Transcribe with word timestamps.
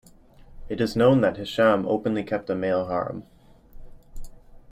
It 0.67 0.81
is 0.81 0.95
known 0.95 1.21
that 1.21 1.37
Hisham 1.37 1.85
openly 1.87 2.23
kept 2.23 2.49
a 2.49 2.55
male 2.55 2.87
harem. 2.87 3.21